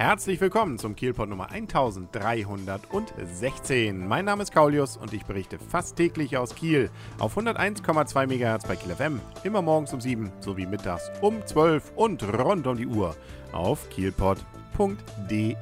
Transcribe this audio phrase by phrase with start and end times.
[0.00, 4.08] Herzlich willkommen zum Kielpot Nummer 1316.
[4.08, 6.88] Mein Name ist Kaulius und ich berichte fast täglich aus Kiel
[7.18, 12.22] auf 101,2 MHz bei Kiel FM, immer morgens um 7 sowie mittags um 12 und
[12.22, 13.14] rund um die Uhr
[13.52, 15.56] auf kielpot.de.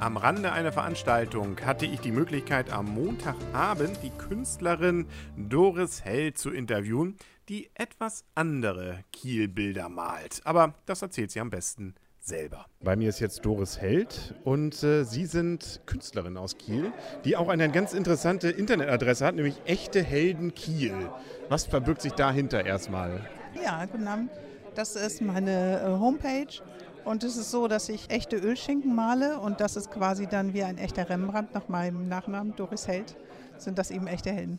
[0.00, 5.06] Am Rande einer Veranstaltung hatte ich die Möglichkeit, am Montagabend die Künstlerin
[5.36, 7.16] Doris Hell zu interviewen,
[7.48, 10.40] die etwas andere Kielbilder malt.
[10.42, 11.94] Aber das erzählt sie am besten
[12.26, 12.66] selber.
[12.82, 16.92] Bei mir ist jetzt Doris Held und äh, Sie sind Künstlerin aus Kiel,
[17.24, 21.08] die auch eine ganz interessante Internetadresse hat, nämlich Echte Helden Kiel.
[21.48, 23.20] Was verbirgt sich dahinter erstmal?
[23.62, 24.30] Ja, guten Abend.
[24.74, 26.62] Das ist meine äh, Homepage
[27.04, 30.64] und es ist so, dass ich echte Ölschinken male und das ist quasi dann wie
[30.64, 33.16] ein echter Rembrandt nach meinem Nachnamen Doris Held.
[33.56, 34.58] Sind das eben echte Helden.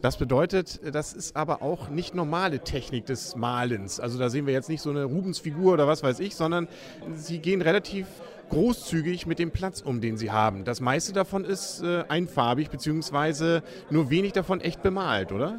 [0.00, 3.98] Das bedeutet, das ist aber auch nicht normale Technik des Malens.
[3.98, 6.68] Also da sehen wir jetzt nicht so eine Rubensfigur oder was weiß ich, sondern
[7.16, 8.06] sie gehen relativ
[8.50, 10.64] großzügig mit dem Platz um, den sie haben.
[10.64, 15.58] Das meiste davon ist äh, einfarbig, beziehungsweise nur wenig davon echt bemalt, oder?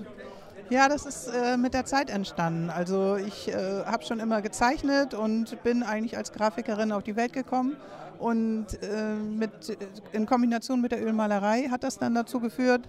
[0.69, 2.69] Ja, das ist äh, mit der Zeit entstanden.
[2.69, 7.33] Also ich äh, habe schon immer gezeichnet und bin eigentlich als Grafikerin auf die Welt
[7.33, 7.75] gekommen.
[8.19, 9.77] Und äh, mit,
[10.11, 12.81] in Kombination mit der Ölmalerei hat das dann dazu geführt,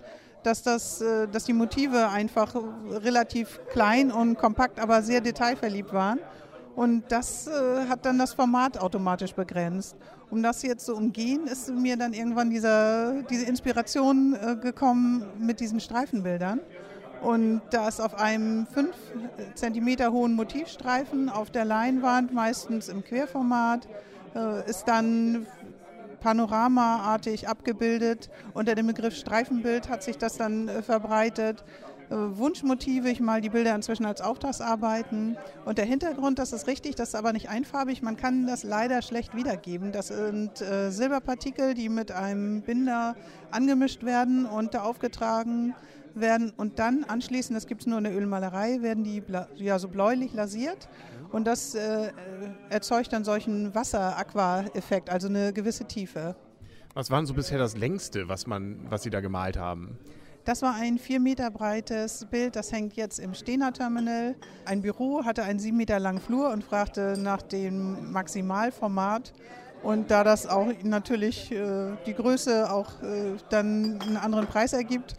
[0.43, 2.55] dass, das, äh, dass die Motive einfach
[2.91, 6.21] relativ klein und kompakt, aber sehr detailverliebt waren.
[6.77, 9.97] Und das äh, hat dann das Format automatisch begrenzt.
[10.31, 15.61] Um das jetzt zu umgehen, ist mir dann irgendwann dieser, diese Inspiration äh, gekommen mit
[15.61, 16.61] diesen Streifenbildern.
[17.23, 18.97] Und da ist auf einem 5
[19.55, 23.87] cm hohen Motivstreifen auf der Leinwand, meistens im Querformat,
[24.67, 25.47] ist dann
[26.21, 28.31] panoramaartig abgebildet.
[28.55, 31.65] Unter dem Begriff Streifenbild hat sich das dann äh, verbreitet.
[32.11, 35.37] Äh, Wunschmotive, ich mal die Bilder inzwischen als Auftragsarbeiten.
[35.65, 39.01] Und der Hintergrund, das ist richtig, das ist aber nicht einfarbig, man kann das leider
[39.03, 39.93] schlecht wiedergeben.
[39.93, 43.15] Das sind äh, Silberpartikel, die mit einem Binder
[43.51, 45.75] angemischt werden und da aufgetragen
[46.15, 49.23] werden und dann anschließend, das gibt es nur in der Ölmalerei, werden die
[49.57, 50.89] ja, so bläulich lasiert
[51.33, 52.13] und das äh,
[52.69, 56.37] erzeugt dann solchen Wasser-Aqua-Effekt, also eine gewisse Tiefe.
[56.95, 59.99] Was war denn so bisher das längste, was, man, was Sie da gemalt haben?
[60.45, 64.35] Das war ein vier Meter breites Bild, das hängt jetzt im Stehner Terminal.
[64.65, 69.33] Ein Büro hatte einen sieben Meter langen Flur und fragte nach dem Maximalformat.
[69.83, 75.15] Und da das auch natürlich äh, die Größe auch äh, dann einen anderen Preis ergibt,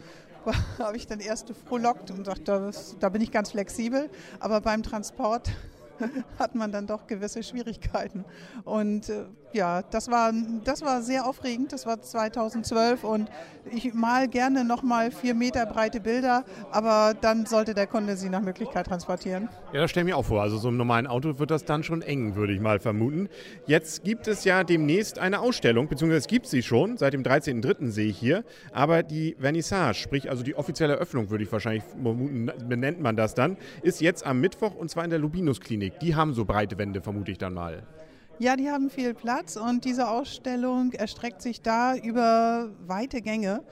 [0.78, 2.70] habe ich dann erst frohlockt und sagte,
[3.00, 4.10] da bin ich ganz flexibel.
[4.40, 5.50] Aber beim Transport
[6.38, 8.24] hat man dann doch gewisse Schwierigkeiten.
[8.64, 10.32] Und äh, ja, das war,
[10.64, 11.72] das war sehr aufregend.
[11.72, 13.30] Das war 2012 und
[13.70, 18.40] ich mal gerne nochmal vier Meter breite Bilder, aber dann sollte der Kunde sie nach
[18.40, 19.48] Möglichkeit transportieren.
[19.72, 20.42] Ja, das stelle ich mir auch vor.
[20.42, 23.28] Also so im normalen Auto wird das dann schon eng, würde ich mal vermuten.
[23.66, 27.90] Jetzt gibt es ja demnächst eine Ausstellung, beziehungsweise es gibt sie schon, seit dem 13.03.
[27.90, 32.50] sehe ich hier, aber die Vernissage, sprich also die offizielle Eröffnung, würde ich wahrscheinlich vermuten,
[32.68, 35.98] benennt man das dann, ist jetzt am Mittwoch und zwar in der Lubinus Klinik.
[36.00, 37.82] Die haben so breite Wände, vermute ich dann mal.
[38.42, 43.62] Ja, die haben viel Platz und diese Ausstellung erstreckt sich da über weite Gänge.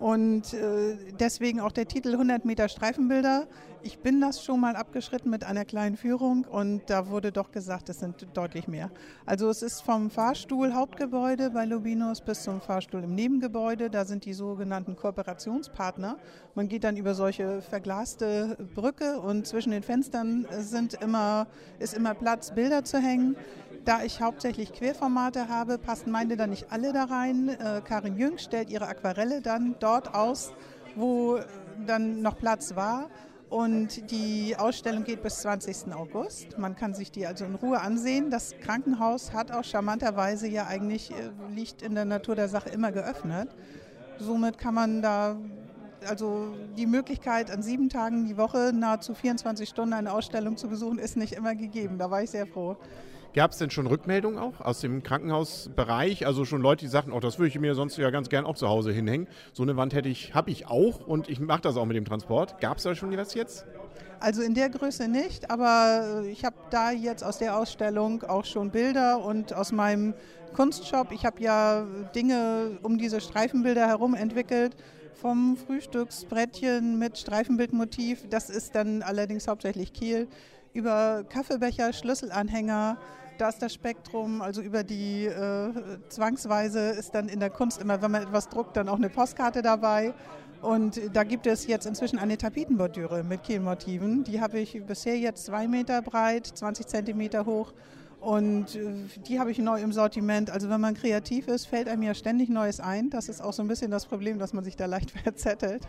[0.00, 3.46] Und äh, deswegen auch der Titel 100 Meter Streifenbilder.
[3.82, 7.88] Ich bin das schon mal abgeschritten mit einer kleinen Führung und da wurde doch gesagt,
[7.88, 8.90] es sind deutlich mehr.
[9.26, 13.88] Also es ist vom Fahrstuhl Hauptgebäude bei Lubinos bis zum Fahrstuhl im Nebengebäude.
[13.88, 16.18] Da sind die sogenannten Kooperationspartner.
[16.56, 21.46] Man geht dann über solche verglaste Brücke und zwischen den Fenstern sind immer,
[21.78, 23.36] ist immer Platz, Bilder zu hängen.
[23.86, 27.50] Da ich hauptsächlich Querformate habe, passen meine dann nicht alle da rein.
[27.50, 30.52] Äh, Karin Jüng stellt ihre Aquarelle dann dort aus,
[30.96, 31.38] wo
[31.86, 33.08] dann noch Platz war.
[33.48, 35.94] Und die Ausstellung geht bis 20.
[35.94, 36.58] August.
[36.58, 38.28] Man kann sich die also in Ruhe ansehen.
[38.28, 42.90] Das Krankenhaus hat auch charmanterweise ja eigentlich, äh, liegt in der Natur der Sache immer
[42.90, 43.54] geöffnet.
[44.18, 45.36] Somit kann man da,
[46.08, 50.98] also die Möglichkeit, an sieben Tagen die Woche nahezu 24 Stunden eine Ausstellung zu besuchen,
[50.98, 51.98] ist nicht immer gegeben.
[51.98, 52.76] Da war ich sehr froh.
[53.36, 56.24] Gab es denn schon Rückmeldungen auch aus dem Krankenhausbereich?
[56.24, 58.54] Also schon Leute, die sagten, oh, das würde ich mir sonst ja ganz gern auch
[58.54, 59.28] zu Hause hinhängen.
[59.52, 62.06] So eine Wand hätte ich, habe ich auch und ich mache das auch mit dem
[62.06, 62.58] Transport.
[62.62, 63.66] Gab es da schon was jetzt?
[64.20, 68.70] Also in der Größe nicht, aber ich habe da jetzt aus der Ausstellung auch schon
[68.70, 70.14] Bilder und aus meinem
[70.54, 74.76] Kunstshop, ich habe ja Dinge um diese Streifenbilder herum entwickelt,
[75.12, 80.26] vom Frühstücksbrettchen mit Streifenbildmotiv, das ist dann allerdings hauptsächlich Kiel,
[80.72, 82.96] über Kaffeebecher, Schlüsselanhänger,
[83.38, 85.70] da ist das Spektrum, also über die äh,
[86.08, 89.62] zwangsweise ist dann in der Kunst immer, wenn man etwas druckt, dann auch eine Postkarte
[89.62, 90.14] dabei.
[90.62, 94.24] Und da gibt es jetzt inzwischen eine Tapetenbordüre mit Kehlmotiven.
[94.24, 97.72] Die habe ich bisher jetzt zwei Meter breit, 20 Zentimeter hoch
[98.26, 98.92] Und äh,
[99.28, 100.50] die habe ich neu im Sortiment.
[100.50, 103.08] Also wenn man kreativ ist, fällt einem ja ständig Neues ein.
[103.08, 105.86] Das ist auch so ein bisschen das Problem, dass man sich da leicht verzettelt.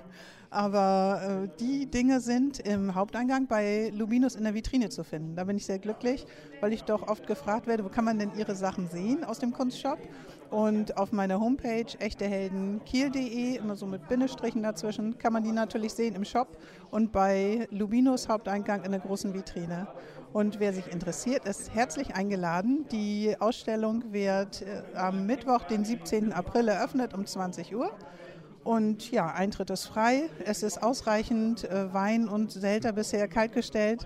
[0.51, 5.35] Aber äh, die Dinge sind im Haupteingang bei Luminus in der Vitrine zu finden.
[5.35, 6.27] Da bin ich sehr glücklich,
[6.61, 9.51] weil ich doch oft gefragt werde, wo kann man denn Ihre Sachen sehen aus dem
[9.51, 9.97] Kunstshop?
[10.51, 16.13] Und auf meiner Homepage echteheldenkiel.de, immer so mit Bindestrichen dazwischen, kann man die natürlich sehen
[16.13, 16.55] im Shop
[16.91, 19.87] und bei Luminus Haupteingang in der großen Vitrine.
[20.37, 22.85] Und wer sich interessiert, ist herzlich eingeladen.
[22.91, 26.31] Die Ausstellung wird äh, am Mittwoch, den 17.
[26.31, 27.89] April, eröffnet um 20 Uhr.
[28.63, 30.29] Und ja, Eintritt ist frei.
[30.45, 34.05] Es ist ausreichend äh, Wein und Selter bisher kaltgestellt.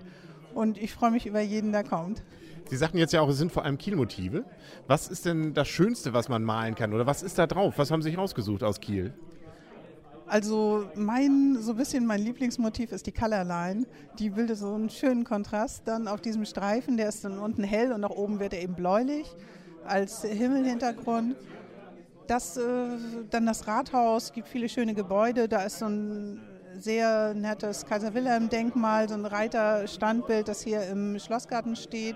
[0.54, 2.24] Und ich freue mich über jeden, der kommt.
[2.70, 4.46] Sie sagten jetzt ja auch, es sind vor allem Kielmotive.
[4.88, 6.94] Was ist denn das Schönste, was man malen kann?
[6.94, 7.74] Oder was ist da drauf?
[7.76, 9.14] Was haben Sie sich rausgesucht aus Kiel?
[10.32, 13.86] Also mein, so ein bisschen mein Lieblingsmotiv ist die Colorline.
[14.18, 16.96] Die bildet so einen schönen Kontrast dann auf diesem Streifen.
[16.96, 19.36] Der ist dann unten hell und nach oben wird er eben bläulich
[19.86, 21.36] als Himmelhintergrund.
[22.28, 22.62] Das, äh,
[23.30, 25.50] dann das Rathaus, gibt viele schöne Gebäude.
[25.50, 26.40] Da ist so ein
[26.80, 32.16] sehr nettes Kaiser Wilhelm Denkmal, so ein Reiterstandbild, das hier im Schlossgarten steht.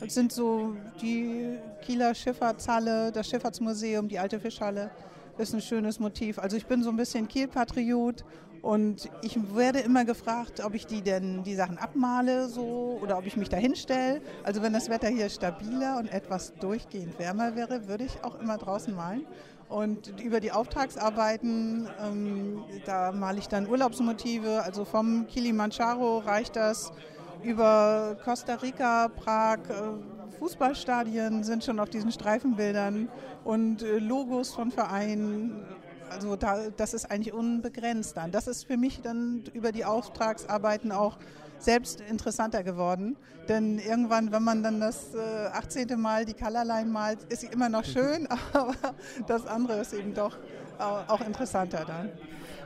[0.00, 4.90] Das sind so die Kieler Schifffahrtshalle, das Schifffahrtsmuseum, die alte Fischhalle.
[5.36, 6.38] Ist ein schönes Motiv.
[6.38, 8.24] Also ich bin so ein bisschen Kiel-Patriot
[8.62, 13.26] und ich werde immer gefragt, ob ich die denn die Sachen abmale so oder ob
[13.26, 14.22] ich mich da hinstelle.
[14.44, 18.56] Also wenn das Wetter hier stabiler und etwas durchgehend wärmer wäre, würde ich auch immer
[18.58, 19.26] draußen malen.
[19.68, 24.62] Und über die Auftragsarbeiten, ähm, da male ich dann Urlaubsmotive.
[24.62, 26.92] Also vom Kilimanjaro reicht das
[27.44, 33.08] über Costa Rica, Prag, äh, Fußballstadien sind schon auf diesen Streifenbildern
[33.44, 35.64] und äh, Logos von Vereinen.
[36.10, 38.30] Also da, das ist eigentlich unbegrenzt dann.
[38.30, 41.18] Das ist für mich dann über die Auftragsarbeiten auch
[41.58, 43.16] selbst interessanter geworden.
[43.48, 46.00] Denn irgendwann, wenn man dann das äh, 18.
[46.00, 48.74] Mal die Colorline malt, ist sie immer noch schön, aber
[49.26, 50.36] das andere ist eben doch
[50.78, 52.10] auch interessanter dann.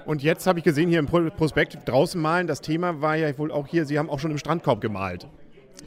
[0.08, 3.52] Und jetzt habe ich gesehen hier im Prospekt draußen malen, das Thema war ja wohl
[3.52, 5.28] auch hier, Sie haben auch schon im Strandkorb gemalt.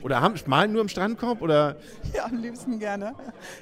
[0.04, 1.42] Oder haben, malen nur im Strandkorb?
[1.42, 1.78] Oder?
[2.14, 3.16] Ja, am liebsten gerne.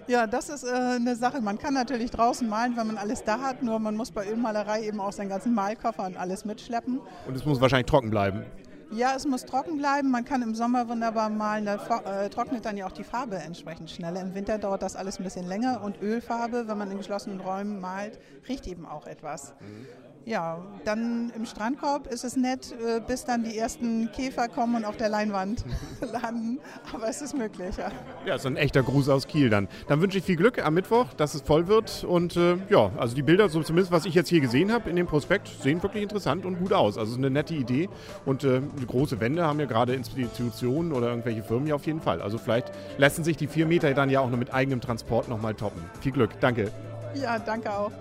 [0.07, 1.39] Ja, das ist äh, eine Sache.
[1.39, 4.83] Man kann natürlich draußen malen, wenn man alles da hat, nur man muss bei Ölmalerei
[4.83, 6.99] eben auch seinen ganzen Malkoffer und alles mitschleppen.
[7.25, 8.43] Und es muss wahrscheinlich trocken bleiben.
[8.91, 10.11] Ja, es muss trocken bleiben.
[10.11, 11.67] Man kann im Sommer wunderbar malen.
[11.67, 14.19] Da äh, trocknet dann ja auch die Farbe entsprechend schneller.
[14.19, 15.81] Im Winter dauert das alles ein bisschen länger.
[15.85, 18.19] Und Ölfarbe, wenn man in geschlossenen Räumen malt,
[18.49, 19.53] riecht eben auch etwas.
[19.61, 24.75] Mhm ja, dann im Strandkorb ist es nett, äh, bis dann die ersten Käfer kommen
[24.75, 25.65] und auf der Leinwand
[26.01, 26.59] landen.
[26.93, 27.91] Aber es ist möglich, ja.
[28.27, 29.67] Ja, ist ein echter Gruß aus Kiel dann.
[29.87, 32.03] Dann wünsche ich viel Glück am Mittwoch, dass es voll wird.
[32.03, 34.95] Und äh, ja, also die Bilder, so zumindest was ich jetzt hier gesehen habe in
[34.95, 36.99] dem Prospekt, sehen wirklich interessant und gut aus.
[36.99, 37.89] Also es ist eine nette Idee.
[38.25, 42.21] Und äh, große Wände haben ja gerade Institutionen oder irgendwelche Firmen ja auf jeden Fall.
[42.21, 45.55] Also vielleicht lassen sich die vier Meter dann ja auch noch mit eigenem Transport nochmal
[45.55, 45.81] toppen.
[46.01, 46.71] Viel Glück, danke.
[47.15, 47.91] Ja, danke auch.